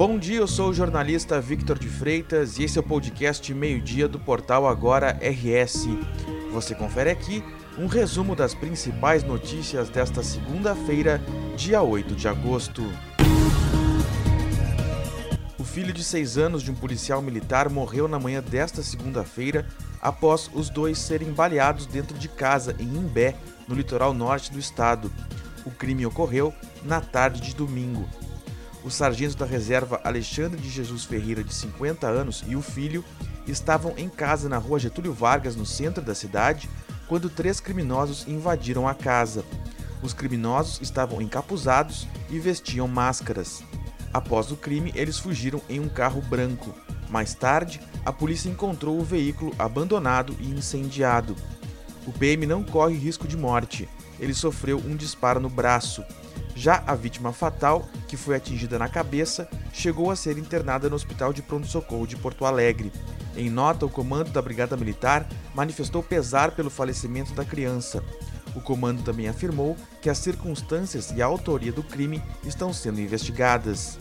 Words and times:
Bom 0.00 0.18
dia, 0.18 0.38
eu 0.38 0.48
sou 0.48 0.70
o 0.70 0.72
jornalista 0.72 1.38
Victor 1.42 1.78
de 1.78 1.86
Freitas 1.86 2.58
e 2.58 2.64
esse 2.64 2.78
é 2.78 2.80
o 2.80 2.82
podcast 2.82 3.52
Meio-Dia 3.52 4.08
do 4.08 4.18
portal 4.18 4.66
Agora 4.66 5.10
RS. 5.20 5.88
Você 6.54 6.74
confere 6.74 7.10
aqui 7.10 7.44
um 7.76 7.86
resumo 7.86 8.34
das 8.34 8.54
principais 8.54 9.22
notícias 9.22 9.90
desta 9.90 10.22
segunda-feira, 10.22 11.20
dia 11.54 11.82
8 11.82 12.14
de 12.14 12.26
agosto. 12.26 12.82
O 15.58 15.64
filho 15.64 15.92
de 15.92 16.02
seis 16.02 16.38
anos 16.38 16.62
de 16.62 16.70
um 16.70 16.74
policial 16.74 17.20
militar 17.20 17.68
morreu 17.68 18.08
na 18.08 18.18
manhã 18.18 18.42
desta 18.42 18.82
segunda-feira 18.82 19.68
após 20.00 20.50
os 20.54 20.70
dois 20.70 20.98
serem 20.98 21.30
baleados 21.30 21.84
dentro 21.84 22.16
de 22.16 22.26
casa 22.26 22.74
em 22.80 22.86
Imbé, 22.86 23.36
no 23.68 23.74
litoral 23.74 24.14
norte 24.14 24.50
do 24.50 24.58
estado. 24.58 25.12
O 25.66 25.70
crime 25.70 26.06
ocorreu 26.06 26.54
na 26.86 27.02
tarde 27.02 27.42
de 27.42 27.54
domingo. 27.54 28.08
O 28.82 28.90
sargento 28.90 29.36
da 29.36 29.44
reserva 29.44 30.00
Alexandre 30.02 30.60
de 30.60 30.70
Jesus 30.70 31.04
Ferreira, 31.04 31.44
de 31.44 31.54
50 31.54 32.06
anos, 32.06 32.42
e 32.46 32.56
o 32.56 32.62
filho 32.62 33.04
estavam 33.46 33.94
em 33.96 34.08
casa 34.08 34.48
na 34.48 34.58
rua 34.58 34.78
Getúlio 34.78 35.12
Vargas, 35.12 35.54
no 35.54 35.66
centro 35.66 36.02
da 36.02 36.14
cidade, 36.14 36.68
quando 37.06 37.28
três 37.28 37.60
criminosos 37.60 38.26
invadiram 38.26 38.88
a 38.88 38.94
casa. 38.94 39.44
Os 40.02 40.14
criminosos 40.14 40.80
estavam 40.80 41.20
encapuzados 41.20 42.06
e 42.30 42.38
vestiam 42.38 42.88
máscaras. 42.88 43.62
Após 44.12 44.50
o 44.50 44.56
crime, 44.56 44.92
eles 44.94 45.18
fugiram 45.18 45.60
em 45.68 45.78
um 45.78 45.88
carro 45.88 46.22
branco. 46.22 46.74
Mais 47.08 47.34
tarde, 47.34 47.80
a 48.04 48.12
polícia 48.12 48.48
encontrou 48.48 48.98
o 48.98 49.04
veículo 49.04 49.54
abandonado 49.58 50.34
e 50.40 50.50
incendiado. 50.50 51.36
O 52.06 52.12
PM 52.12 52.46
não 52.46 52.62
corre 52.62 52.96
risco 52.96 53.28
de 53.28 53.36
morte. 53.36 53.88
Ele 54.18 54.32
sofreu 54.32 54.78
um 54.78 54.96
disparo 54.96 55.38
no 55.38 55.50
braço. 55.50 56.02
Já 56.60 56.84
a 56.86 56.94
vítima 56.94 57.32
fatal, 57.32 57.88
que 58.06 58.18
foi 58.18 58.36
atingida 58.36 58.78
na 58.78 58.86
cabeça, 58.86 59.48
chegou 59.72 60.10
a 60.10 60.14
ser 60.14 60.36
internada 60.36 60.90
no 60.90 60.94
Hospital 60.94 61.32
de 61.32 61.40
Pronto-Socorro 61.40 62.06
de 62.06 62.16
Porto 62.16 62.44
Alegre. 62.44 62.92
Em 63.34 63.48
nota, 63.48 63.86
o 63.86 63.88
comando 63.88 64.30
da 64.30 64.42
Brigada 64.42 64.76
Militar 64.76 65.26
manifestou 65.54 66.02
pesar 66.02 66.50
pelo 66.50 66.68
falecimento 66.68 67.32
da 67.32 67.46
criança. 67.46 68.04
O 68.54 68.60
comando 68.60 69.02
também 69.02 69.26
afirmou 69.26 69.74
que 70.02 70.10
as 70.10 70.18
circunstâncias 70.18 71.10
e 71.12 71.22
a 71.22 71.24
autoria 71.24 71.72
do 71.72 71.82
crime 71.82 72.22
estão 72.44 72.74
sendo 72.74 73.00
investigadas. 73.00 73.98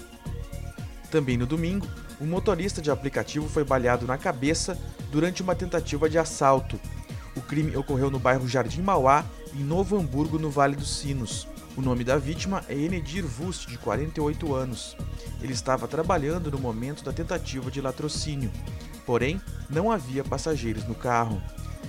Também 1.09 1.38
no 1.38 1.45
domingo, 1.45 1.88
um 2.19 2.25
motorista 2.25 2.81
de 2.81 2.91
aplicativo 2.91 3.47
foi 3.47 3.64
baleado 3.64 4.06
na 4.06 4.17
cabeça 4.17 4.78
durante 5.09 5.41
uma 5.41 5.56
tentativa 5.56 6.09
de 6.09 6.19
assalto. 6.19 6.78
O 7.38 7.41
crime 7.41 7.78
ocorreu 7.78 8.12
no 8.12 8.19
bairro 8.19 8.50
Jardim 8.50 8.81
Mauá, 8.81 9.23
em 9.56 9.64
Novo 9.64 9.97
Hamburgo, 9.97 10.38
no 10.38 10.50
Vale 10.50 10.75
dos 10.75 10.97
Sinos. 10.97 11.47
O 11.78 11.81
nome 11.81 12.03
da 12.03 12.17
vítima 12.17 12.64
é 12.67 12.73
Enedir 12.73 13.25
Vust, 13.25 13.67
de 13.67 13.78
48 13.78 14.53
anos. 14.53 14.98
Ele 15.42 15.53
estava 15.53 15.88
trabalhando 15.88 16.52
no 16.52 16.59
momento 16.59 17.03
da 17.03 17.14
tentativa 17.14 17.72
de 17.72 17.80
latrocínio. 17.80 18.52
Porém, 19.06 19.42
não 19.70 19.92
havia 19.92 20.23
passageiros 20.23 20.86
no 20.86 20.95
carro. 20.95 21.42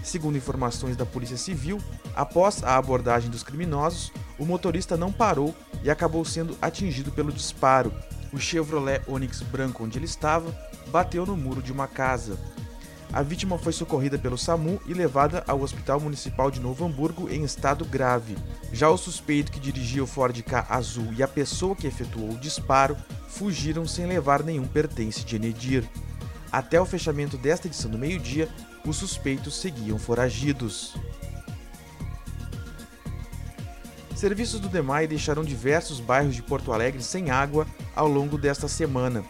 Segundo 0.03 0.39
informações 0.39 0.97
da 0.97 1.05
Polícia 1.05 1.36
Civil, 1.36 1.78
após 2.14 2.62
a 2.62 2.77
abordagem 2.77 3.31
dos 3.31 3.42
criminosos, 3.42 4.12
o 4.39 4.47
motorista 4.47 4.97
não 4.97 5.12
parou 5.12 5.55
e 5.83 5.91
acabou 5.91 6.25
sendo 6.25 6.56
atingido 6.62 7.11
pelo 7.11 7.33
disparo. 7.33 7.92
O 8.33 8.39
Chevrolet 8.39 9.03
Onix 9.08 9.42
branco 9.42 9.84
onde 9.84 9.98
ele 9.98 10.05
estava 10.05 10.56
bateu 10.89 11.27
no 11.27 11.36
muro 11.36 11.61
de 11.61 11.73
uma 11.73 11.89
casa. 11.89 12.39
A 13.12 13.22
vítima 13.22 13.58
foi 13.58 13.72
socorrida 13.72 14.16
pelo 14.16 14.39
SAMU 14.39 14.80
e 14.86 14.94
levada 14.94 15.42
ao 15.48 15.62
Hospital 15.62 15.98
Municipal 15.98 16.48
de 16.48 16.61
Novo 16.61 16.84
Hamburgo 16.84 17.28
em 17.28 17.42
estado 17.42 17.84
grave. 17.84 18.36
Já 18.72 18.89
o 18.89 18.97
suspeito 18.97 19.50
que 19.50 19.58
dirigia 19.58 20.05
o 20.05 20.06
Ford 20.06 20.41
K 20.42 20.67
azul 20.69 21.12
e 21.12 21.20
a 21.20 21.27
pessoa 21.27 21.75
que 21.75 21.89
efetuou 21.89 22.30
o 22.30 22.39
disparo 22.39 22.97
fugiram 23.28 23.84
sem 23.84 24.06
levar 24.06 24.44
nenhum 24.44 24.67
pertence 24.67 25.25
de 25.25 25.34
Enedir. 25.34 25.84
Até 26.52 26.80
o 26.80 26.86
fechamento 26.86 27.36
desta 27.36 27.67
edição 27.67 27.90
do 27.90 27.98
meio-dia, 27.98 28.48
os 28.86 28.96
suspeitos 28.96 29.61
seguiam 29.61 29.98
foragidos. 29.98 30.95
Serviços 34.14 34.61
do 34.61 34.68
DEMAI 34.68 35.08
deixaram 35.08 35.42
diversos 35.42 35.98
bairros 35.98 36.36
de 36.36 36.42
Porto 36.42 36.73
Alegre 36.73 37.02
sem 37.02 37.30
água 37.30 37.67
ao 37.96 38.06
longo 38.06 38.39
desta 38.39 38.68
semana. 38.68 39.24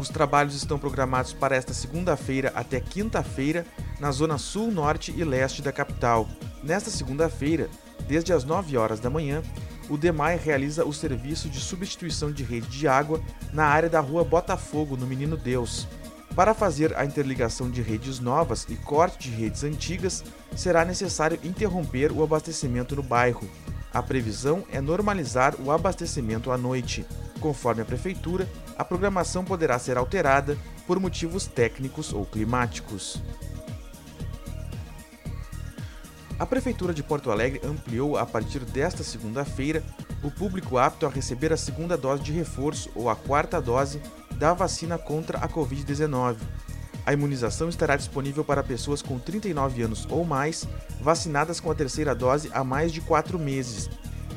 Os 0.00 0.08
trabalhos 0.08 0.54
estão 0.54 0.78
programados 0.78 1.34
para 1.34 1.54
esta 1.54 1.74
segunda-feira 1.74 2.50
até 2.54 2.80
quinta-feira 2.80 3.66
na 4.00 4.10
zona 4.10 4.38
sul, 4.38 4.72
norte 4.72 5.12
e 5.14 5.22
leste 5.22 5.60
da 5.60 5.70
capital. 5.70 6.26
Nesta 6.62 6.88
segunda-feira, 6.88 7.68
desde 8.08 8.32
as 8.32 8.42
9 8.42 8.78
horas 8.78 8.98
da 8.98 9.10
manhã, 9.10 9.42
o 9.90 9.98
DEMAI 9.98 10.40
realiza 10.42 10.86
o 10.86 10.92
serviço 10.94 11.50
de 11.50 11.60
substituição 11.60 12.32
de 12.32 12.42
rede 12.42 12.66
de 12.68 12.88
água 12.88 13.20
na 13.52 13.66
área 13.66 13.90
da 13.90 14.00
rua 14.00 14.24
Botafogo, 14.24 14.96
no 14.96 15.06
Menino 15.06 15.36
Deus. 15.36 15.86
Para 16.34 16.54
fazer 16.54 16.96
a 16.96 17.04
interligação 17.04 17.70
de 17.70 17.82
redes 17.82 18.20
novas 18.20 18.66
e 18.70 18.76
corte 18.76 19.28
de 19.28 19.36
redes 19.36 19.64
antigas, 19.64 20.24
será 20.56 20.82
necessário 20.82 21.38
interromper 21.44 22.10
o 22.10 22.22
abastecimento 22.22 22.96
no 22.96 23.02
bairro. 23.02 23.46
A 23.92 24.02
previsão 24.02 24.64
é 24.72 24.80
normalizar 24.80 25.54
o 25.60 25.70
abastecimento 25.70 26.50
à 26.50 26.56
noite. 26.56 27.04
Conforme 27.40 27.82
a 27.82 27.84
Prefeitura, 27.84 28.48
a 28.76 28.84
programação 28.84 29.44
poderá 29.44 29.78
ser 29.78 29.96
alterada 29.96 30.58
por 30.86 31.00
motivos 31.00 31.46
técnicos 31.46 32.12
ou 32.12 32.26
climáticos. 32.26 33.22
A 36.38 36.46
Prefeitura 36.46 36.92
de 36.94 37.02
Porto 37.02 37.30
Alegre 37.30 37.60
ampliou 37.64 38.16
a 38.16 38.24
partir 38.24 38.60
desta 38.60 39.02
segunda-feira 39.02 39.82
o 40.22 40.30
público 40.30 40.78
apto 40.78 41.06
a 41.06 41.10
receber 41.10 41.52
a 41.52 41.56
segunda 41.56 41.96
dose 41.96 42.22
de 42.22 42.32
reforço 42.32 42.90
ou 42.94 43.08
a 43.08 43.16
quarta 43.16 43.60
dose 43.60 44.00
da 44.32 44.52
vacina 44.52 44.98
contra 44.98 45.38
a 45.38 45.48
Covid-19. 45.48 46.36
A 47.04 47.12
imunização 47.12 47.68
estará 47.68 47.96
disponível 47.96 48.44
para 48.44 48.62
pessoas 48.62 49.00
com 49.00 49.18
39 49.18 49.82
anos 49.82 50.06
ou 50.10 50.24
mais, 50.24 50.66
vacinadas 51.00 51.58
com 51.58 51.70
a 51.70 51.74
terceira 51.74 52.14
dose 52.14 52.50
há 52.52 52.62
mais 52.62 52.92
de 52.92 53.00
quatro 53.00 53.38
meses 53.38 53.88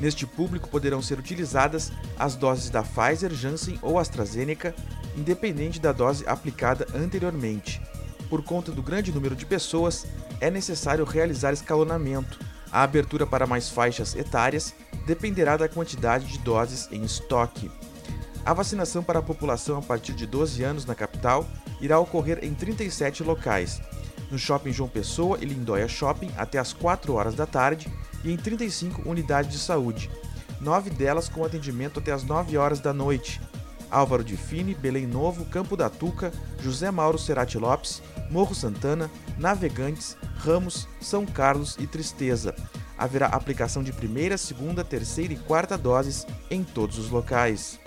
Neste 0.04 0.28
público 0.28 0.68
poderão 0.68 1.02
ser 1.02 1.18
utilizadas 1.18 1.90
as 2.20 2.36
doses 2.36 2.70
da 2.70 2.84
Pfizer, 2.84 3.34
Janssen 3.34 3.80
ou 3.82 3.98
AstraZeneca, 3.98 4.76
independente 5.16 5.80
da 5.80 5.94
dose 5.94 6.28
aplicada 6.28 6.86
anteriormente. 6.94 7.82
Por 8.30 8.44
conta 8.44 8.70
do 8.70 8.84
grande 8.84 9.14
número 9.14 9.34
de 9.34 9.46
pessoas, 9.46 10.06
é 10.42 10.52
necessário 10.52 11.06
realizar 11.06 11.54
escalonamento. 11.54 12.38
A 12.70 12.84
abertura 12.84 13.26
para 13.26 13.48
mais 13.48 13.70
faixas 13.70 14.14
etárias 14.14 14.76
dependerá 15.08 15.56
da 15.56 15.70
quantidade 15.70 16.28
de 16.28 16.40
doses 16.40 16.90
em 16.92 17.02
estoque. 17.06 17.72
A 18.46 18.54
vacinação 18.54 19.02
para 19.02 19.20
a 19.20 19.24
população 19.24 19.78
a 19.78 19.82
partir 19.82 20.12
de 20.12 20.28
12 20.28 20.64
anos 20.64 20.86
na 20.86 20.96
capital 20.96 21.48
irá 21.80 21.98
ocorrer 21.98 22.44
em 22.44 22.54
37 22.54 23.24
locais. 23.24 23.82
No 24.30 24.38
Shopping 24.38 24.74
João 24.74 24.90
Pessoa 24.90 25.38
e 25.40 25.46
Lindóia 25.46 25.88
Shopping 25.88 26.30
até 26.36 26.60
às 26.60 26.74
4 26.74 27.14
horas 27.14 27.36
da 27.36 27.46
tarde 27.46 27.90
e 28.24 28.32
em 28.32 28.38
35 28.38 29.08
unidades 29.10 29.52
de 29.52 29.60
saúde, 29.60 30.10
nove 30.62 30.90
delas 30.90 31.28
com 31.28 31.44
atendimento 31.44 32.00
até 32.00 32.12
as 32.12 32.24
9 32.24 32.58
horas 32.58 32.80
da 32.80 32.94
noite. 32.94 33.42
Álvaro 33.92 34.24
de 34.24 34.36
Fini, 34.36 34.74
Belém 34.74 35.06
Novo, 35.06 35.46
Campo 35.46 35.78
da 35.78 35.88
Tuca, 35.88 36.32
José 36.60 36.90
Mauro 36.90 37.20
Cerati 37.20 37.60
Lopes, 37.60 38.02
Morro 38.32 38.56
Santana, 38.56 39.10
Navegantes, 39.38 40.18
Ramos, 40.38 40.88
São 41.00 41.28
Carlos 41.28 41.78
e 41.80 41.86
Tristeza. 41.86 42.56
Haverá 42.98 43.28
aplicação 43.28 43.84
de 43.84 43.94
primeira, 43.94 44.36
segunda, 44.36 44.84
terceira 44.84 45.34
e 45.34 45.38
quarta 45.38 45.78
doses 45.78 46.26
em 46.50 46.64
todos 46.64 46.98
os 46.98 47.10
locais. 47.10 47.80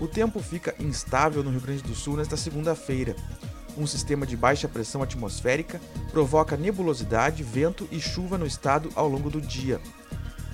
O 0.00 0.06
tempo 0.06 0.40
fica 0.40 0.74
instável 0.78 1.42
no 1.42 1.50
Rio 1.50 1.60
Grande 1.60 1.82
do 1.82 1.94
Sul 1.94 2.16
nesta 2.16 2.36
segunda-feira 2.36 3.16
um 3.76 3.86
sistema 3.86 4.26
de 4.26 4.36
baixa 4.36 4.68
pressão 4.68 5.02
atmosférica 5.02 5.80
provoca 6.10 6.56
nebulosidade, 6.56 7.42
vento 7.42 7.88
e 7.90 8.00
chuva 8.00 8.36
no 8.36 8.46
estado 8.46 8.90
ao 8.94 9.08
longo 9.08 9.30
do 9.30 9.40
dia. 9.40 9.80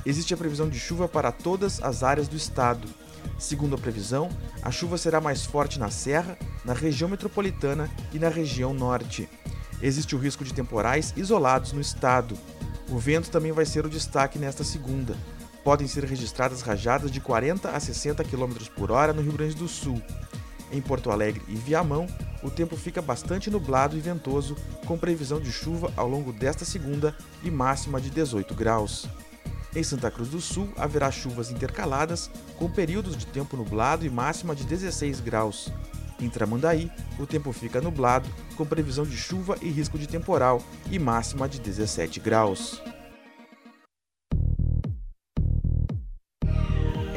Existe 0.07 0.33
a 0.33 0.37
previsão 0.37 0.69
de 0.69 0.79
chuva 0.79 1.09
para 1.09 1.33
todas 1.33 1.83
as 1.83 2.03
áreas 2.03 2.29
do 2.29 2.37
estado. 2.37 2.89
Segundo 3.39 3.75
a 3.75 3.79
previsão, 3.79 4.29
a 4.63 4.71
chuva 4.71 4.97
será 4.97 5.21
mais 5.21 5.45
forte 5.45 5.79
na 5.79 5.91
Serra, 5.91 6.39
na 6.65 6.73
região 6.73 7.09
metropolitana 7.09 7.91
e 8.13 8.19
na 8.19 8.29
região 8.29 8.73
norte. 8.73 9.29
Existe 9.83 10.17
o 10.17 10.19
risco 10.19 10.45
de 10.45 10.55
temporais 10.55 11.13
isolados 11.17 11.73
no 11.73 11.81
estado. 11.81 12.37
O 12.89 12.99
vento 12.99 13.31
também 13.31 13.53
vai 13.53 13.67
ser 13.67 13.85
o 13.85 13.91
destaque 13.91 14.39
nesta 14.39 14.65
segunda. 14.65 15.17
Podem 15.63 15.87
ser 15.87 16.05
registradas 16.05 16.63
rajadas 16.63 17.11
de 17.11 17.21
40 17.21 17.71
a 17.71 17.79
60 17.79 18.25
km 18.25 18.55
por 18.75 18.91
hora 18.91 19.13
no 19.13 19.23
Rio 19.23 19.33
Grande 19.33 19.55
do 19.55 19.69
Sul. 19.69 20.01
Em 20.73 20.81
Porto 20.81 21.11
Alegre 21.11 21.43
e 21.49 21.55
Viamão, 21.55 22.07
o 22.43 22.51
tempo 22.51 22.77
fica 22.77 23.03
bastante 23.03 23.51
nublado 23.51 23.97
e 23.97 24.01
ventoso, 24.01 24.57
com 24.87 24.99
previsão 24.99 25.41
de 25.41 25.51
chuva 25.51 25.93
ao 25.97 26.09
longo 26.09 26.33
desta 26.33 26.65
segunda 26.65 27.15
e 27.43 27.51
máxima 27.51 28.01
de 28.01 28.11
18 28.11 28.55
graus. 28.55 29.09
Em 29.75 29.83
Santa 29.83 30.11
Cruz 30.11 30.31
do 30.31 30.41
Sul, 30.41 30.69
haverá 30.77 31.11
chuvas 31.11 31.51
intercaladas, 31.51 32.31
com 32.57 32.71
períodos 32.71 33.17
de 33.17 33.27
tempo 33.27 33.57
nublado 33.57 34.07
e 34.07 34.11
máxima 34.11 34.55
de 34.55 34.65
16 34.65 35.21
graus. 35.21 35.71
Em 36.21 36.29
Tramandaí, 36.29 36.91
o 37.19 37.27
tempo 37.27 37.53
fica 37.53 37.81
nublado, 37.81 38.29
com 38.57 38.65
previsão 38.65 39.05
de 39.05 39.17
chuva 39.17 39.57
e 39.63 39.69
risco 39.69 39.99
de 39.99 40.09
temporal 40.09 40.63
e 40.91 40.99
máxima 40.99 41.49
de 41.49 41.61
17 41.61 42.19
graus. 42.19 42.83